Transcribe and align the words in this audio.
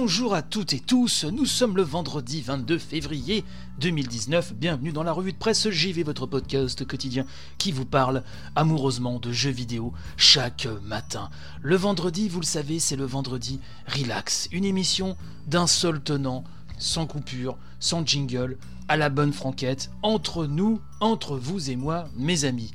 Bonjour 0.00 0.32
à 0.32 0.42
toutes 0.42 0.74
et 0.74 0.78
tous, 0.78 1.24
nous 1.24 1.44
sommes 1.44 1.76
le 1.76 1.82
vendredi 1.82 2.40
22 2.40 2.78
février 2.78 3.44
2019, 3.80 4.54
bienvenue 4.54 4.92
dans 4.92 5.02
la 5.02 5.10
revue 5.10 5.32
de 5.32 5.36
presse 5.36 5.68
JV, 5.68 6.04
votre 6.04 6.24
podcast 6.24 6.86
quotidien 6.86 7.26
qui 7.58 7.72
vous 7.72 7.84
parle 7.84 8.22
amoureusement 8.54 9.18
de 9.18 9.32
jeux 9.32 9.50
vidéo 9.50 9.92
chaque 10.16 10.68
matin. 10.84 11.30
Le 11.62 11.74
vendredi, 11.74 12.28
vous 12.28 12.38
le 12.38 12.46
savez, 12.46 12.78
c'est 12.78 12.94
le 12.94 13.06
vendredi 13.06 13.58
relax, 13.88 14.48
une 14.52 14.64
émission 14.64 15.16
d'un 15.48 15.66
seul 15.66 16.00
tenant, 16.00 16.44
sans 16.78 17.06
coupure, 17.06 17.58
sans 17.80 18.06
jingle, 18.06 18.56
à 18.86 18.96
la 18.96 19.10
bonne 19.10 19.32
franquette, 19.32 19.90
entre 20.02 20.46
nous, 20.46 20.80
entre 21.00 21.36
vous 21.36 21.70
et 21.70 21.76
moi, 21.76 22.08
mes 22.16 22.44
amis. 22.44 22.70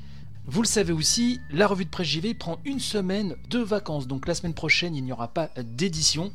Vous 0.45 0.61
le 0.61 0.67
savez 0.67 0.91
aussi, 0.91 1.39
la 1.51 1.67
revue 1.67 1.85
de 1.85 1.89
presse 1.89 2.07
JV 2.07 2.33
prend 2.33 2.59
une 2.65 2.81
semaine 2.81 3.37
de 3.49 3.59
vacances, 3.59 4.07
donc 4.07 4.27
la 4.27 4.35
semaine 4.35 4.53
prochaine 4.53 4.93
il 4.93 5.05
n'y 5.05 5.13
aura 5.13 5.29
pas 5.29 5.49
d'édition. 5.57 6.33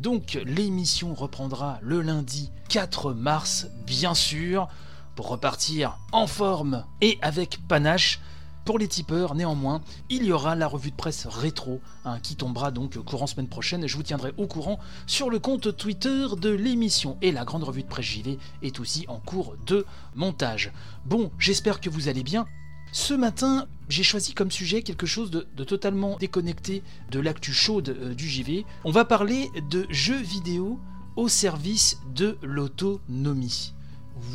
Donc 0.00 0.40
l'émission 0.46 1.14
reprendra 1.14 1.78
le 1.82 2.00
lundi 2.00 2.50
4 2.70 3.12
mars, 3.12 3.66
bien 3.86 4.14
sûr, 4.14 4.66
pour 5.14 5.28
repartir 5.28 5.98
en 6.12 6.26
forme 6.26 6.86
et 7.02 7.18
avec 7.20 7.58
panache. 7.68 8.18
Pour 8.64 8.78
les 8.78 8.88
tipeurs, 8.88 9.34
néanmoins, 9.34 9.82
il 10.08 10.24
y 10.24 10.32
aura 10.32 10.54
la 10.54 10.68
revue 10.68 10.90
de 10.90 10.96
presse 10.96 11.26
rétro, 11.26 11.82
hein, 12.06 12.18
qui 12.22 12.34
tombera 12.34 12.70
donc 12.70 12.96
courant 12.96 13.26
semaine 13.26 13.48
prochaine. 13.48 13.86
Je 13.86 13.96
vous 13.96 14.02
tiendrai 14.02 14.32
au 14.38 14.46
courant 14.46 14.78
sur 15.06 15.28
le 15.28 15.38
compte 15.38 15.76
Twitter 15.76 16.28
de 16.40 16.48
l'émission. 16.48 17.18
Et 17.20 17.30
la 17.30 17.44
grande 17.44 17.64
revue 17.64 17.82
de 17.82 17.88
presse 17.88 18.06
JV 18.06 18.38
est 18.62 18.80
aussi 18.80 19.04
en 19.08 19.18
cours 19.18 19.54
de 19.66 19.84
montage. 20.14 20.72
Bon, 21.04 21.30
j'espère 21.38 21.80
que 21.80 21.90
vous 21.90 22.08
allez 22.08 22.22
bien. 22.22 22.46
Ce 22.92 23.14
matin, 23.14 23.68
j'ai 23.88 24.02
choisi 24.02 24.34
comme 24.34 24.50
sujet 24.50 24.82
quelque 24.82 25.06
chose 25.06 25.30
de, 25.30 25.46
totalement 25.64 26.16
déconnecté 26.18 26.82
de 27.10 27.20
l'actu 27.20 27.52
chaude 27.52 27.90
euh, 27.90 28.14
du 28.14 28.28
JV. 28.28 28.64
On 28.84 28.90
va 28.90 29.04
parler 29.04 29.48
de 29.70 29.86
jeux 29.90 30.20
vidéo 30.20 30.80
au 31.16 31.28
service 31.28 31.98
de 32.14 32.36
l'autonomie. 32.42 33.74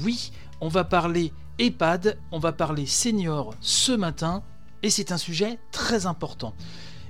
Oui, 0.04 0.32
on 0.62 0.70
va 0.70 0.84
parler 0.84 1.34
EHPAD, 1.60 2.18
on 2.32 2.40
va 2.40 2.54
parler 2.54 2.86
senior 2.86 3.54
ce 3.60 3.92
matin, 3.92 4.44
et 4.84 4.90
c'est 4.90 5.12
un 5.12 5.18
sujet 5.18 5.60
très 5.72 6.06
important. 6.06 6.54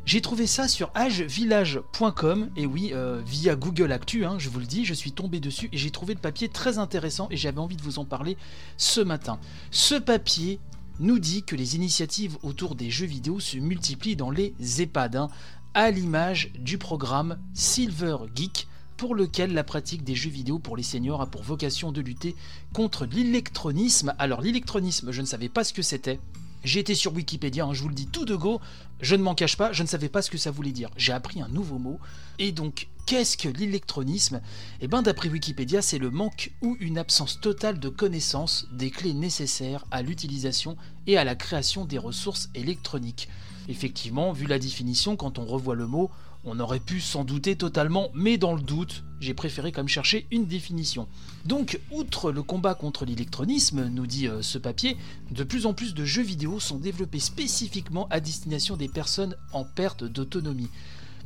J'ai 0.06 0.22
trouvé 0.22 0.46
ça 0.46 0.68
sur 0.68 0.92
agevillage.com, 0.94 2.50
et 2.56 2.68
oui, 2.68 2.92
euh, 2.94 3.22
via 3.26 3.56
Google 3.56 3.92
Actu, 3.92 4.24
hein, 4.24 4.36
je 4.38 4.50
vous 4.50 4.60
le 4.60 4.68
dis, 4.68 4.86
je 4.86 4.94
suis 4.94 5.12
tombé 5.12 5.40
dessus 5.40 5.68
et 5.72 5.78
j'ai 5.78 5.90
trouvé 5.90 6.14
le 6.14 6.20
papier 6.20 6.48
très 6.48 6.78
intéressant 6.78 7.28
et 7.32 7.38
j'avais 7.38 7.58
envie 7.58 7.76
de 7.76 7.82
vous 7.82 7.98
en 7.98 8.06
parler 8.06 8.38
ce 8.78 9.02
matin. 9.02 9.40
Ce 9.72 9.96
papier 9.96 10.60
nous 11.00 11.20
dit 11.20 11.44
que 11.44 11.56
les 11.56 11.76
initiatives 11.76 12.38
autour 12.44 12.76
des 12.76 12.90
jeux 12.90 13.06
vidéo 13.06 13.40
se 13.40 13.58
multiplient 13.58 14.16
dans 14.16 14.30
les 14.30 14.54
EHPAD, 14.80 15.16
hein, 15.16 15.30
à 15.74 15.92
l'image 15.92 16.52
du 16.58 16.78
programme 16.78 17.38
Silver 17.54 18.18
Geek, 18.34 18.68
pour 18.98 19.14
lequel 19.14 19.54
la 19.54 19.64
pratique 19.64 20.04
des 20.04 20.16
jeux 20.16 20.30
vidéo 20.30 20.58
pour 20.58 20.78
les 20.78 20.84
seniors 20.84 21.22
a 21.22 21.26
pour 21.26 21.44
vocation 21.44 21.92
de 21.92 22.00
lutter 22.00 22.36
contre 22.74 23.06
l'électronisme. 23.06 24.14
Alors 24.18 24.42
l'électronisme, 24.42 25.12
je 25.12 25.22
ne 25.22 25.26
savais 25.26 25.50
pas 25.50 25.66
ce 25.66 25.74
que 25.74 25.82
c'était. 25.82 26.20
J'ai 26.64 26.80
été 26.80 26.96
sur 26.96 27.14
Wikipédia, 27.14 27.66
hein, 27.66 27.74
je 27.74 27.84
vous 27.84 27.90
le 27.90 27.96
dis 27.96 28.08
tout 28.08 28.26
de 28.26 28.36
go, 28.36 28.60
je 29.02 29.16
ne 29.16 29.22
m'en 29.22 29.36
cache 29.36 29.58
pas, 29.58 29.72
je 29.74 29.84
ne 29.84 29.88
savais 29.88 30.10
pas 30.10 30.22
ce 30.22 30.32
que 30.32 30.38
ça 30.38 30.50
voulait 30.50 30.72
dire. 30.72 30.90
J'ai 30.98 31.12
appris 31.12 31.42
un 31.42 31.50
nouveau 31.50 31.78
mot. 31.78 32.00
Et 32.40 32.52
donc, 32.52 32.88
qu'est-ce 33.06 33.38
que 33.38 33.50
l'électronisme? 33.50 34.42
Eh 34.82 34.88
bien, 34.88 35.02
d'après 35.02 35.30
Wikipédia, 35.30 35.82
c'est 35.82 35.98
le 35.98 36.10
manque 36.10 36.52
ou 36.62 36.76
une 36.80 36.98
absence 36.98 37.40
totale 37.40 37.80
de 37.80 37.90
connaissance 37.90 38.68
des 38.72 38.90
clés 38.90 39.14
nécessaires 39.14 39.86
à 39.92 40.02
l'utilisation 40.02 40.76
et 41.08 41.18
à 41.18 41.24
la 41.24 41.36
création 41.36 41.86
des 41.86 41.98
ressources 41.98 42.50
électroniques. 42.56 43.30
Effectivement, 43.68 44.32
vu 44.32 44.46
la 44.48 44.60
définition, 44.60 45.16
quand 45.16 45.40
on 45.40 45.46
revoit 45.46 45.76
le 45.76 45.88
mot, 45.88 46.12
on 46.44 46.60
aurait 46.60 46.80
pu 46.80 47.02
s'en 47.02 47.24
douter 47.24 47.56
totalement, 47.56 48.10
mais 48.14 48.38
dans 48.38 48.54
le 48.54 48.62
doute, 48.62 49.04
j'ai 49.20 49.34
préféré 49.34 49.72
quand 49.72 49.82
même 49.82 49.88
chercher 49.88 50.28
une 50.30 50.46
définition. 50.46 51.08
Donc, 51.46 51.80
outre 51.92 52.32
le 52.32 52.44
combat 52.44 52.76
contre 52.76 53.06
l'électronisme, 53.06 53.88
nous 53.88 54.06
dit 54.06 54.28
euh, 54.28 54.44
ce 54.44 54.60
papier, 54.60 54.98
de 55.32 55.44
plus 55.44 55.66
en 55.66 55.74
plus 55.74 55.96
de 55.96 56.06
jeux 56.06 56.22
vidéo 56.22 56.60
sont 56.60 56.78
développés 56.78 57.20
spécifiquement 57.20 58.08
à 58.12 58.20
destination 58.20 58.78
des 58.78 58.88
personnes 58.88 59.36
en 59.54 59.64
perte 59.64 60.04
d'autonomie. 60.04 60.70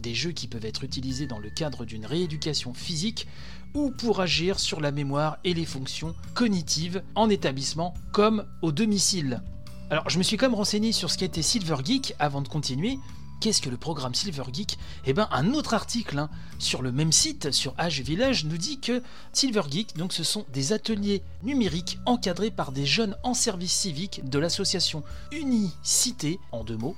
Des 0.02 0.16
jeux 0.16 0.32
qui 0.32 0.48
peuvent 0.48 0.66
être 0.66 0.86
utilisés 0.86 1.28
dans 1.28 1.40
le 1.40 1.50
cadre 1.50 1.84
d'une 1.84 2.06
rééducation 2.06 2.74
physique 2.74 3.28
ou 3.74 3.92
pour 3.92 4.22
agir 4.22 4.60
sur 4.60 4.80
la 4.80 4.92
mémoire 4.92 5.38
et 5.44 5.54
les 5.54 5.66
fonctions 5.66 6.16
cognitives 6.34 7.04
en 7.16 7.30
établissement 7.30 7.94
comme 8.14 8.46
au 8.62 8.72
domicile. 8.72 9.42
Alors, 9.90 10.10
je 10.10 10.18
me 10.18 10.24
suis 10.24 10.38
quand 10.38 10.48
même 10.48 10.56
renseigné 10.56 10.94
sur 10.94 11.12
ce 11.12 11.18
qu'était 11.18 11.42
Silver 11.42 11.78
Geek 11.84 12.14
avant 12.18 12.42
de 12.42 12.48
continuer. 12.48 12.98
Qu'est-ce 13.42 13.62
que 13.62 13.70
le 13.70 13.78
programme 13.78 14.16
Silver 14.16 14.44
Geek? 14.54 14.78
Eh 15.06 15.14
bien, 15.14 15.28
un 15.32 15.54
autre 15.54 15.74
article 15.74 16.18
hein, 16.18 16.30
sur 16.60 16.82
le 16.82 16.92
même 16.92 17.12
site, 17.12 17.52
sur 17.52 17.74
Age 17.78 18.02
Village, 18.02 18.46
nous 18.46 18.58
dit 18.58 18.80
que 18.80 19.02
Silver 19.34 19.64
Geek, 19.70 19.98
donc, 19.98 20.14
ce 20.14 20.24
sont 20.24 20.46
des 20.54 20.72
ateliers 20.72 21.24
numériques 21.44 22.00
encadrés 22.06 22.52
par 22.52 22.72
des 22.72 22.86
jeunes 22.86 23.18
en 23.24 23.34
service 23.34 23.74
civique 23.74 24.22
de 24.30 24.40
l'association 24.40 25.04
Unicité, 25.32 26.40
en 26.52 26.64
deux 26.64 26.78
mots. 26.78 26.96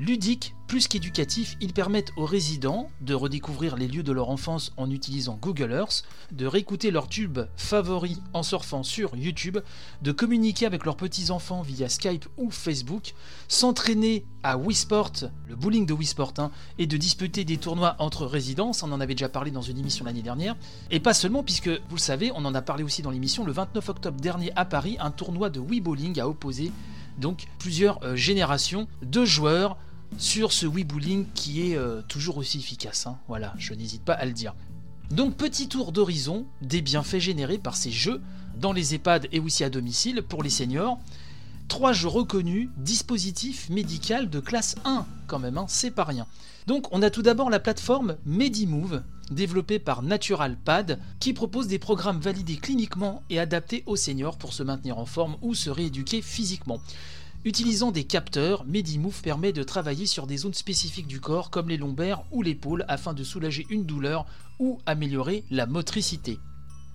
Ludiques 0.00 0.56
plus 0.66 0.88
qu'éducatifs, 0.88 1.56
ils 1.60 1.72
permettent 1.72 2.10
aux 2.16 2.24
résidents 2.24 2.88
de 3.00 3.14
redécouvrir 3.14 3.76
les 3.76 3.86
lieux 3.86 4.02
de 4.02 4.10
leur 4.10 4.28
enfance 4.28 4.72
en 4.76 4.90
utilisant 4.90 5.38
Google 5.40 5.70
Earth, 5.70 6.02
de 6.32 6.46
réécouter 6.46 6.90
leurs 6.90 7.06
tubes 7.06 7.40
favoris 7.56 8.18
en 8.32 8.42
surfant 8.42 8.82
sur 8.82 9.14
YouTube, 9.14 9.58
de 10.02 10.10
communiquer 10.10 10.66
avec 10.66 10.84
leurs 10.84 10.96
petits-enfants 10.96 11.62
via 11.62 11.88
Skype 11.88 12.26
ou 12.38 12.50
Facebook, 12.50 13.14
s'entraîner 13.46 14.24
à 14.42 14.56
Wii 14.56 14.74
Sport, 14.74 15.12
le 15.48 15.54
bowling 15.54 15.86
de 15.86 15.92
Wii 15.92 16.08
Sport, 16.08 16.34
hein, 16.38 16.50
et 16.78 16.88
de 16.88 16.96
disputer 16.96 17.44
des 17.44 17.58
tournois 17.58 17.94
entre 18.00 18.26
résidences, 18.26 18.82
on 18.82 18.90
en 18.90 19.00
avait 19.00 19.14
déjà 19.14 19.28
parlé 19.28 19.52
dans 19.52 19.62
une 19.62 19.78
émission 19.78 20.04
l'année 20.04 20.22
dernière, 20.22 20.56
et 20.90 20.98
pas 20.98 21.14
seulement 21.14 21.44
puisque, 21.44 21.68
vous 21.68 21.96
le 21.96 21.98
savez, 21.98 22.32
on 22.34 22.44
en 22.44 22.54
a 22.54 22.62
parlé 22.62 22.82
aussi 22.82 23.02
dans 23.02 23.12
l'émission 23.12 23.44
le 23.44 23.52
29 23.52 23.90
octobre 23.90 24.20
dernier 24.20 24.50
à 24.56 24.64
Paris, 24.64 24.96
un 24.98 25.12
tournoi 25.12 25.50
de 25.50 25.60
Wii 25.60 25.80
Bowling 25.80 26.18
a 26.18 26.28
opposé 26.28 26.72
donc 27.18 27.46
plusieurs 27.58 28.02
euh, 28.04 28.16
générations 28.16 28.88
de 29.02 29.24
joueurs 29.24 29.76
sur 30.18 30.52
ce 30.52 30.66
Wii 30.66 30.84
Bowling 30.84 31.26
qui 31.34 31.70
est 31.70 31.76
euh, 31.76 32.02
toujours 32.08 32.36
aussi 32.36 32.58
efficace. 32.58 33.06
hein. 33.06 33.18
Voilà, 33.28 33.54
je 33.58 33.74
n'hésite 33.74 34.04
pas 34.04 34.14
à 34.14 34.24
le 34.24 34.32
dire. 34.32 34.54
Donc 35.10 35.36
petit 35.36 35.68
tour 35.68 35.92
d'horizon 35.92 36.46
des 36.62 36.80
bienfaits 36.80 37.18
générés 37.18 37.58
par 37.58 37.76
ces 37.76 37.90
jeux 37.90 38.20
dans 38.56 38.72
les 38.72 38.94
EHPAD 38.94 39.28
et 39.32 39.40
aussi 39.40 39.64
à 39.64 39.70
domicile 39.70 40.22
pour 40.22 40.42
les 40.42 40.50
seniors. 40.50 40.98
Trois 41.68 41.92
jeux 41.92 42.08
reconnus, 42.08 42.68
dispositif 42.76 43.68
médical 43.70 44.28
de 44.30 44.40
classe 44.40 44.76
1 44.84 45.06
quand 45.26 45.38
même, 45.38 45.58
hein, 45.58 45.66
c'est 45.68 45.90
pas 45.90 46.04
rien. 46.04 46.26
Donc 46.66 46.86
on 46.92 47.02
a 47.02 47.10
tout 47.10 47.22
d'abord 47.22 47.50
la 47.50 47.58
plateforme 47.60 48.16
Medimove, 48.26 49.02
développée 49.30 49.78
par 49.78 50.02
NaturalPad, 50.02 51.00
qui 51.20 51.32
propose 51.32 51.66
des 51.66 51.78
programmes 51.78 52.20
validés 52.20 52.56
cliniquement 52.56 53.22
et 53.30 53.38
adaptés 53.38 53.82
aux 53.86 53.96
seniors 53.96 54.36
pour 54.36 54.52
se 54.52 54.62
maintenir 54.62 54.98
en 54.98 55.06
forme 55.06 55.36
ou 55.42 55.54
se 55.54 55.70
rééduquer 55.70 56.22
physiquement. 56.22 56.80
Utilisant 57.44 57.92
des 57.92 58.04
capteurs, 58.04 58.64
Medimove 58.64 59.20
permet 59.20 59.52
de 59.52 59.62
travailler 59.62 60.06
sur 60.06 60.26
des 60.26 60.38
zones 60.38 60.54
spécifiques 60.54 61.06
du 61.06 61.20
corps 61.20 61.50
comme 61.50 61.68
les 61.68 61.76
lombaires 61.76 62.22
ou 62.32 62.40
l'épaule 62.40 62.86
afin 62.88 63.12
de 63.12 63.22
soulager 63.22 63.66
une 63.68 63.84
douleur 63.84 64.24
ou 64.58 64.78
améliorer 64.86 65.44
la 65.50 65.66
motricité. 65.66 66.38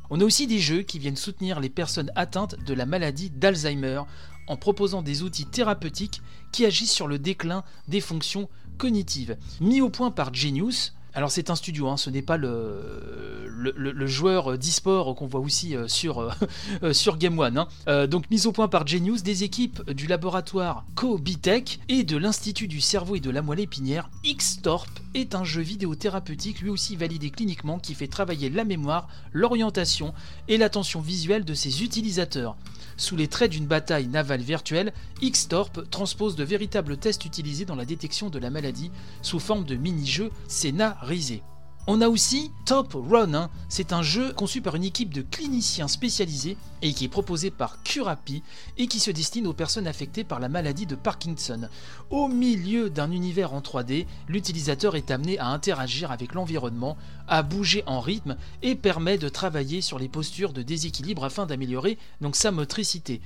On 0.10 0.20
a 0.22 0.24
aussi 0.24 0.48
des 0.48 0.58
jeux 0.58 0.82
qui 0.82 0.98
viennent 0.98 1.16
soutenir 1.16 1.60
les 1.60 1.70
personnes 1.70 2.12
atteintes 2.16 2.56
de 2.66 2.74
la 2.74 2.88
maladie 2.88 3.30
d'Alzheimer 3.30 4.02
en 4.48 4.58
proposant 4.58 5.04
des 5.04 5.22
outils 5.22 5.46
thérapeutiques 5.46 6.24
qui 6.52 6.66
agissent 6.66 6.92
sur 6.92 7.08
le 7.08 7.20
déclin 7.20 7.64
des 7.88 8.02
fonctions 8.02 8.50
cognitives. 8.80 9.38
Mis 9.62 9.82
au 9.82 9.92
point 9.92 10.10
par 10.10 10.34
Genius, 10.34 10.96
alors 11.14 11.32
c'est 11.32 11.50
un 11.50 11.56
studio, 11.56 11.88
hein, 11.88 11.98
ce 11.98 12.10
n'est 12.10 12.22
pas 12.22 12.38
le, 12.38 13.40
le, 13.76 14.08
joueur 14.08 14.58
d'e-sport 14.58 15.16
qu'on 15.16 15.28
voit 15.28 15.40
aussi 15.40 15.76
euh, 15.76 15.88
sur, 15.88 16.20
euh, 16.20 16.32
euh, 16.84 16.94
sur 16.94 17.18
Game 17.18 17.38
One. 17.38 17.58
hein. 17.88 18.08
Donc 18.08 18.30
mise 18.30 18.46
au 18.46 18.52
point 18.52 18.68
par 18.68 18.86
Genius, 18.88 19.24
des 19.24 19.44
équipes 19.44 19.90
du 19.92 20.08
laboratoire 20.08 20.86
CoBitech 20.96 21.80
et 21.90 22.04
de 22.04 22.18
l'Institut 22.18 22.68
du 22.68 22.82
cerveau 22.82 23.16
et 23.16 23.20
de 23.20 23.30
la 23.30 23.42
moelle 23.42 23.60
épinière, 23.60 24.10
X-Torp 24.24 24.90
est 25.14 25.36
un 25.36 25.44
jeu 25.44 25.62
vidéo 25.62 25.96
thérapeutique 25.96 26.62
lui 26.62 26.70
aussi 26.70 26.96
validé 26.96 27.30
cliniquement 27.30 27.80
qui 27.80 27.96
fait 27.96 28.08
travailler 28.08 28.50
la 28.50 28.64
mémoire, 28.64 29.08
l'orientation 29.34 30.14
et 30.48 30.58
l'attention 30.58 31.02
visuelle 31.02 31.46
de 31.46 31.54
ses 31.54 31.84
utilisateurs. 31.84 32.56
Sous 33.00 33.16
les 33.16 33.30
traits 33.30 33.52
d'une 33.52 33.66
bataille 33.66 34.08
navale 34.08 34.42
virtuelle, 34.42 34.92
X-Torp 35.22 35.90
transpose 35.90 36.36
de 36.36 36.44
véritables 36.44 36.98
tests 36.98 37.24
utilisés 37.24 37.64
dans 37.64 37.78
la 37.78 37.86
détection 37.86 38.30
de 38.30 38.40
la 38.40 38.50
maladie 38.50 38.92
sous 39.22 39.40
forme 39.40 39.64
de 39.64 39.76
mini-jeux 39.76 40.32
scénarisés. 40.50 41.42
On 41.92 42.02
a 42.02 42.08
aussi 42.08 42.52
Top 42.66 42.94
Run, 42.94 43.34
hein. 43.34 43.50
c'est 43.68 43.94
un 43.94 44.04
jeu 44.04 44.32
conçu 44.32 44.62
par 44.62 44.76
une 44.76 44.84
équipe 44.84 45.12
de 45.12 45.24
cliniciens 45.24 45.88
spécialisés 45.88 46.56
et 46.84 46.94
qui 46.94 47.06
est 47.06 47.08
proposé 47.08 47.50
par 47.50 47.82
Curapi 47.82 48.44
et 48.78 48.86
qui 48.86 49.00
se 49.00 49.10
destine 49.10 49.48
aux 49.48 49.54
personnes 49.54 49.88
affectées 49.88 50.24
par 50.24 50.40
la 50.40 50.50
maladie 50.50 50.86
de 50.86 50.94
Parkinson. 50.94 51.68
Au 52.12 52.28
milieu 52.28 52.92
d'un 52.92 53.10
univers 53.10 53.56
en 53.56 53.62
3D, 53.62 54.06
l'utilisateur 54.28 54.96
est 54.96 55.10
amené 55.10 55.40
à 55.40 55.48
interagir 55.48 56.12
avec 56.12 56.36
l'environnement, 56.36 56.96
à 57.28 57.42
bouger 57.42 57.82
en 57.88 58.02
rythme 58.02 58.38
et 58.62 58.76
permet 58.76 59.18
de 59.18 59.28
travailler 59.28 59.82
sur 59.82 59.98
les 59.98 60.10
postures 60.10 60.54
de 60.54 60.62
déséquilibre 60.62 61.24
afin 61.24 61.48
d'améliorer 61.48 61.98
donc 62.22 62.36
sa 62.36 62.52
motricité. 62.52 63.20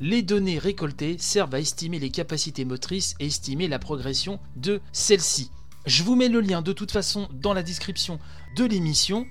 Les 0.00 0.22
données 0.22 0.58
récoltées 0.58 1.18
servent 1.18 1.54
à 1.54 1.60
estimer 1.60 1.98
les 1.98 2.10
capacités 2.10 2.64
motrices 2.64 3.14
et 3.20 3.26
estimer 3.26 3.68
la 3.68 3.78
progression 3.78 4.40
de 4.56 4.80
celles-ci. 4.92 5.50
Je 5.86 6.02
vous 6.02 6.16
mets 6.16 6.28
le 6.28 6.40
lien 6.40 6.62
de 6.62 6.72
toute 6.72 6.90
façon 6.90 7.28
dans 7.32 7.54
la 7.54 7.62
description 7.62 8.18
de 8.56 8.64
l'émission. 8.64 9.24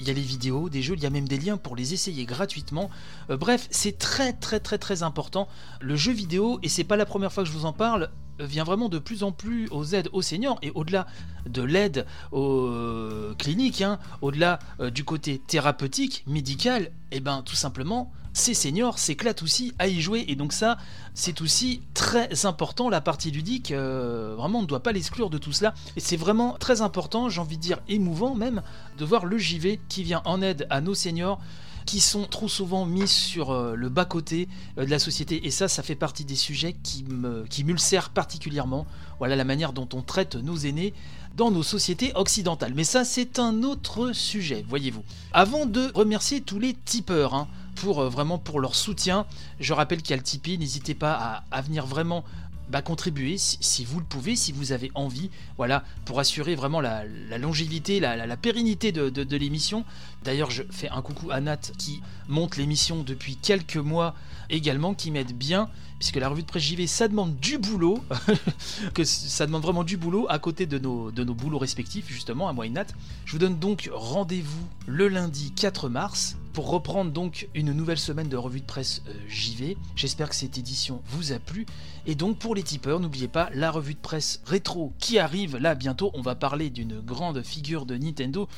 Il 0.00 0.08
y 0.08 0.10
a 0.10 0.12
les 0.12 0.20
vidéos 0.20 0.68
des 0.68 0.82
jeux, 0.82 0.94
il 0.96 1.02
y 1.02 1.06
a 1.06 1.10
même 1.10 1.28
des 1.28 1.38
liens 1.38 1.56
pour 1.56 1.76
les 1.76 1.94
essayer 1.94 2.24
gratuitement. 2.24 2.90
Euh, 3.30 3.36
bref, 3.36 3.68
c'est 3.70 3.96
très 3.96 4.32
très 4.32 4.58
très 4.58 4.76
très 4.76 5.04
important. 5.04 5.46
Le 5.80 5.94
jeu 5.94 6.10
vidéo, 6.10 6.58
et 6.64 6.68
c'est 6.68 6.82
pas 6.82 6.96
la 6.96 7.06
première 7.06 7.32
fois 7.32 7.44
que 7.44 7.48
je 7.48 7.54
vous 7.54 7.64
en 7.64 7.72
parle, 7.72 8.10
euh, 8.40 8.46
vient 8.46 8.64
vraiment 8.64 8.88
de 8.88 8.98
plus 8.98 9.22
en 9.22 9.30
plus 9.30 9.68
aux 9.70 9.84
aides 9.84 10.08
aux 10.12 10.22
seniors 10.22 10.58
et 10.62 10.72
au-delà 10.74 11.06
de 11.46 11.62
l'aide 11.62 12.06
aux 12.32 12.66
euh, 12.66 13.32
cliniques, 13.38 13.80
hein, 13.80 14.00
au-delà 14.20 14.58
du 14.92 15.04
côté 15.04 15.38
thérapeutique, 15.38 16.24
médical, 16.26 16.90
et 17.12 17.18
eh 17.18 17.20
ben 17.20 17.42
tout 17.42 17.54
simplement 17.54 18.10
ces 18.32 18.54
seniors 18.54 18.98
s'éclatent 18.98 19.42
aussi 19.42 19.74
à 19.78 19.88
y 19.88 20.00
jouer. 20.00 20.24
Et 20.28 20.36
donc 20.36 20.52
ça, 20.52 20.78
c'est 21.14 21.40
aussi 21.40 21.82
très 21.94 22.46
important, 22.46 22.88
la 22.88 23.00
partie 23.00 23.30
ludique, 23.30 23.72
euh, 23.72 24.34
vraiment 24.36 24.60
on 24.60 24.62
ne 24.62 24.66
doit 24.66 24.82
pas 24.82 24.92
l'exclure 24.92 25.30
de 25.30 25.38
tout 25.38 25.52
cela. 25.52 25.74
Et 25.96 26.00
c'est 26.00 26.16
vraiment 26.16 26.56
très 26.58 26.80
important, 26.80 27.28
j'ai 27.28 27.40
envie 27.40 27.56
de 27.56 27.62
dire 27.62 27.78
émouvant 27.88 28.34
même, 28.34 28.62
de 28.98 29.04
voir 29.04 29.24
le 29.24 29.38
JV 29.38 29.80
qui 29.88 30.02
vient 30.02 30.22
en 30.24 30.42
aide 30.42 30.66
à 30.70 30.80
nos 30.80 30.94
seniors 30.94 31.40
qui 31.86 32.00
sont 32.00 32.24
trop 32.24 32.46
souvent 32.46 32.86
mis 32.86 33.08
sur 33.08 33.50
euh, 33.50 33.74
le 33.74 33.88
bas-côté 33.88 34.48
euh, 34.78 34.84
de 34.84 34.90
la 34.90 34.98
société. 34.98 35.46
Et 35.46 35.50
ça, 35.50 35.66
ça 35.66 35.82
fait 35.82 35.94
partie 35.96 36.24
des 36.24 36.36
sujets 36.36 36.76
qui 36.82 37.04
me 37.04 37.44
qui 37.48 37.64
m'ulcèrent 37.64 38.10
particulièrement. 38.10 38.86
Voilà 39.18 39.34
la 39.34 39.44
manière 39.44 39.72
dont 39.72 39.88
on 39.94 40.02
traite 40.02 40.36
nos 40.36 40.56
aînés 40.56 40.94
dans 41.36 41.50
nos 41.50 41.62
sociétés 41.62 42.12
occidentales. 42.14 42.74
Mais 42.74 42.84
ça, 42.84 43.04
c'est 43.04 43.38
un 43.38 43.62
autre 43.62 44.12
sujet, 44.12 44.64
voyez-vous. 44.68 45.02
Avant 45.32 45.66
de 45.66 45.90
remercier 45.94 46.40
tous 46.40 46.58
les 46.58 46.74
tipeurs, 46.74 47.34
hein, 47.34 47.48
pour 47.76 48.00
euh, 48.00 48.08
vraiment 48.08 48.38
pour 48.38 48.60
leur 48.60 48.74
soutien. 48.74 49.26
Je 49.58 49.72
rappelle 49.72 50.02
qu'il 50.02 50.10
y 50.10 50.14
a 50.14 50.16
le 50.16 50.22
Tipeee, 50.22 50.58
n'hésitez 50.58 50.94
pas 50.94 51.44
à, 51.50 51.60
venir 51.62 51.86
vraiment 51.86 52.24
bah, 52.68 52.82
contribuer 52.82 53.36
si, 53.36 53.84
vous 53.84 53.98
le 53.98 54.04
pouvez, 54.04 54.36
si 54.36 54.52
vous 54.52 54.72
avez 54.72 54.90
envie, 54.94 55.30
voilà, 55.56 55.82
pour 56.04 56.20
assurer 56.20 56.54
vraiment 56.54 56.80
la, 56.80 57.04
longévité, 57.38 58.00
la, 58.00 58.36
pérennité 58.36 58.92
de, 58.92 59.36
l'émission. 59.36 59.84
D'ailleurs, 60.24 60.50
je 60.50 60.62
fais 60.70 60.88
un 60.88 61.02
coucou 61.02 61.30
à 61.30 61.40
Nat 61.40 61.72
qui 61.78 62.00
monte 62.28 62.56
l'émission 62.56 63.02
depuis 63.02 63.36
quelques 63.36 63.76
mois 63.76 64.14
également, 64.50 64.94
qui 64.94 65.10
m'aide 65.10 65.36
bien, 65.36 65.68
puisque 65.98 66.16
la 66.16 66.28
revue 66.28 66.42
de 66.42 66.46
presse 66.46 66.62
JV, 66.62 66.86
ça 66.86 67.08
demande 67.08 67.36
du 67.38 67.58
boulot, 67.58 68.02
que 68.94 69.04
ça 69.04 69.46
demande 69.46 69.62
vraiment 69.62 69.84
du 69.84 69.96
boulot 69.96 70.26
à 70.28 70.38
côté 70.38 70.66
de 70.66 70.78
nos, 70.78 71.10
de 71.10 71.24
nos 71.24 71.34
boulots 71.34 71.58
respectifs, 71.58 72.06
justement, 72.08 72.48
à 72.48 72.52
moi 72.52 72.66
et 72.66 72.70
Nat. 72.70 72.86
Je 73.24 73.32
vous 73.32 73.38
donne 73.38 73.58
donc 73.58 73.90
rendez-vous 73.92 74.66
le 74.86 75.08
lundi 75.08 75.52
4 75.52 75.88
mars 75.88 76.36
pour 76.52 76.70
reprendre 76.70 77.10
donc 77.10 77.48
une 77.54 77.72
nouvelle 77.72 77.98
semaine 77.98 78.28
de 78.28 78.36
revue 78.36 78.60
de 78.60 78.66
presse 78.66 79.02
euh, 79.08 79.12
JV. 79.28 79.76
J'espère 79.96 80.28
que 80.28 80.34
cette 80.34 80.58
édition 80.58 81.02
vous 81.06 81.32
a 81.32 81.38
plu. 81.38 81.66
Et 82.06 82.14
donc 82.14 82.38
pour 82.38 82.54
les 82.54 82.62
tipeurs, 82.62 83.00
n'oubliez 83.00 83.28
pas 83.28 83.50
la 83.54 83.70
revue 83.70 83.94
de 83.94 84.00
presse 84.00 84.40
rétro 84.46 84.92
qui 84.98 85.18
arrive 85.18 85.56
là 85.56 85.74
bientôt. 85.74 86.10
On 86.14 86.22
va 86.22 86.34
parler 86.34 86.70
d'une 86.70 87.00
grande 87.00 87.42
figure 87.42 87.86
de 87.86 87.96
Nintendo 87.96 88.48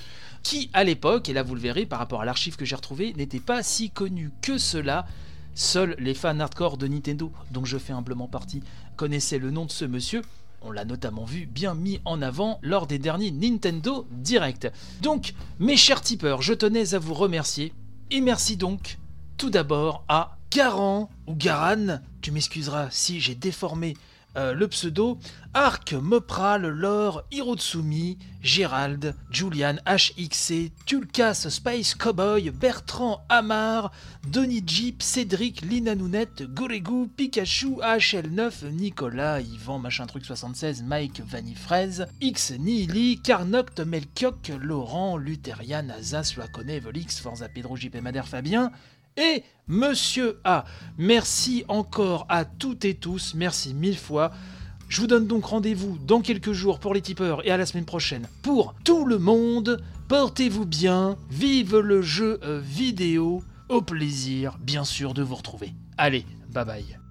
qui 0.42 0.70
à 0.72 0.84
l'époque, 0.84 1.28
et 1.28 1.32
là 1.32 1.42
vous 1.42 1.54
le 1.54 1.60
verrez 1.60 1.86
par 1.86 1.98
rapport 1.98 2.20
à 2.22 2.24
l'archive 2.24 2.56
que 2.56 2.64
j'ai 2.64 2.76
retrouvé, 2.76 3.12
n'était 3.14 3.40
pas 3.40 3.62
si 3.62 3.90
connu 3.90 4.30
que 4.40 4.58
cela. 4.58 5.06
Seuls 5.54 5.94
les 5.98 6.14
fans 6.14 6.40
hardcore 6.40 6.78
de 6.78 6.88
Nintendo, 6.88 7.30
dont 7.50 7.66
je 7.66 7.76
fais 7.76 7.92
humblement 7.92 8.26
partie, 8.26 8.62
connaissaient 8.96 9.38
le 9.38 9.50
nom 9.50 9.66
de 9.66 9.70
ce 9.70 9.84
monsieur. 9.84 10.22
On 10.62 10.70
l'a 10.70 10.84
notamment 10.84 11.24
vu 11.24 11.46
bien 11.46 11.74
mis 11.74 12.00
en 12.04 12.22
avant 12.22 12.58
lors 12.62 12.86
des 12.86 12.98
derniers 12.98 13.32
Nintendo 13.32 14.06
Direct. 14.10 14.70
Donc, 15.02 15.34
mes 15.58 15.76
chers 15.76 16.00
tipeurs, 16.00 16.40
je 16.40 16.54
tenais 16.54 16.94
à 16.94 16.98
vous 16.98 17.14
remercier 17.14 17.72
et 18.12 18.20
merci 18.20 18.58
donc 18.58 18.98
tout 19.38 19.48
d'abord 19.48 20.04
à 20.06 20.36
Garan 20.50 21.08
ou 21.26 21.34
Garan, 21.34 21.98
tu 22.20 22.30
m'excuseras 22.30 22.88
si 22.90 23.20
j'ai 23.20 23.34
déformé 23.34 23.96
euh, 24.36 24.54
le 24.54 24.68
pseudo, 24.68 25.18
Arc, 25.54 25.92
Mopral, 25.92 26.66
Lore, 26.66 27.24
Hirotsumi, 27.30 28.18
Gérald, 28.40 29.14
Julian, 29.30 29.76
HXC, 29.86 30.72
Tulkas, 30.86 31.48
Space 31.50 31.94
Cowboy, 31.94 32.50
Bertrand, 32.50 33.20
Amar, 33.28 33.92
Donny 34.28 34.62
Jeep, 34.66 35.02
Cédric, 35.02 35.60
Lina 35.60 35.94
Nounette, 35.94 36.42
Goregu, 36.42 37.08
Pikachu, 37.08 37.76
HL9, 37.82 38.70
Nicolas, 38.70 39.40
Yvan, 39.40 39.78
machin 39.78 40.06
truc 40.06 40.24
76, 40.24 40.82
Mike, 40.82 41.20
Vanifraise, 41.26 42.06
X, 42.20 42.52
Nihili, 42.52 43.20
Carnoct, 43.20 43.80
Melchiok, 43.80 44.52
Laurent, 44.60 45.16
Lutherian, 45.18 45.90
Azas, 45.90 46.36
Loacone, 46.36 46.80
Volix, 46.80 47.20
Forza 47.20 47.48
Pedro, 47.48 47.76
JP 47.76 47.96
Madère, 48.00 48.26
Fabien, 48.26 48.70
et 49.16 49.42
Monsieur 49.68 50.40
A. 50.44 50.64
Merci 50.98 51.64
encore 51.68 52.26
à 52.28 52.44
toutes 52.44 52.84
et 52.84 52.94
tous, 52.94 53.34
merci 53.34 53.74
mille 53.74 53.96
fois. 53.96 54.32
Je 54.88 55.00
vous 55.00 55.06
donne 55.06 55.26
donc 55.26 55.46
rendez-vous 55.46 55.98
dans 56.06 56.20
quelques 56.20 56.52
jours 56.52 56.78
pour 56.78 56.92
les 56.92 57.00
tipeurs 57.00 57.46
et 57.46 57.50
à 57.50 57.56
la 57.56 57.64
semaine 57.64 57.86
prochaine 57.86 58.28
pour 58.42 58.74
tout 58.84 59.06
le 59.06 59.18
monde. 59.18 59.82
Portez-vous 60.08 60.66
bien, 60.66 61.16
vive 61.30 61.78
le 61.78 62.02
jeu 62.02 62.38
euh, 62.42 62.60
vidéo, 62.62 63.42
au 63.70 63.80
plaisir 63.80 64.58
bien 64.60 64.84
sûr 64.84 65.14
de 65.14 65.22
vous 65.22 65.36
retrouver. 65.36 65.72
Allez, 65.96 66.26
bye 66.50 66.66
bye. 66.66 67.01